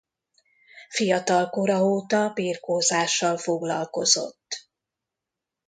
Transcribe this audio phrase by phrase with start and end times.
[0.89, 4.69] Fiatalkora óta birkózással foglalkozott.